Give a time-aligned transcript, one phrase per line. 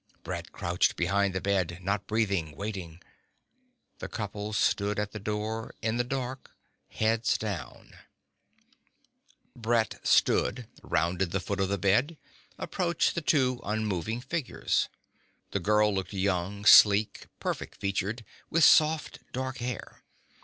[0.23, 3.03] Brett crouched behind the bed, not breathing, waiting.
[3.99, 7.93] The couple stood at the door, in the dark, heads down...
[9.55, 12.17] Brett stood, rounded the foot of the bed,
[12.57, 14.89] approached the two unmoving figures.
[15.51, 20.01] The girl looked young, sleek, perfect featured, with soft dark hair.